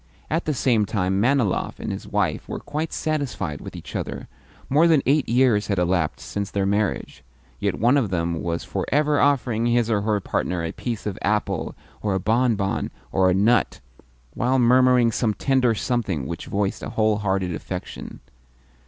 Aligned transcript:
At 0.31 0.45
the 0.45 0.53
same 0.55 0.87
time, 0.87 1.21
Manilov 1.21 1.79
and 1.79 1.91
his 1.91 2.07
wife 2.07 2.49
were 2.49 2.57
quite 2.57 2.91
satisfied 2.91 3.61
with 3.61 3.75
each 3.75 3.95
other. 3.95 4.27
More 4.67 4.87
than 4.87 5.03
eight 5.05 5.29
years 5.29 5.67
had 5.67 5.77
elapsed 5.77 6.25
since 6.27 6.49
their 6.49 6.65
marriage, 6.65 7.23
yet 7.59 7.77
one 7.79 7.97
of 7.97 8.09
them 8.09 8.41
was 8.41 8.63
for 8.63 8.83
ever 8.91 9.19
offering 9.19 9.67
his 9.67 9.91
or 9.91 10.01
her 10.01 10.19
partner 10.19 10.63
a 10.63 10.71
piece 10.71 11.05
of 11.05 11.19
apple 11.21 11.75
or 12.01 12.15
a 12.15 12.19
bonbon 12.19 12.89
or 13.11 13.29
a 13.29 13.35
nut, 13.35 13.79
while 14.33 14.57
murmuring 14.57 15.11
some 15.11 15.35
tender 15.35 15.75
something 15.75 16.25
which 16.25 16.47
voiced 16.47 16.81
a 16.81 16.89
whole 16.89 17.17
hearted 17.17 17.53
affection. 17.53 18.21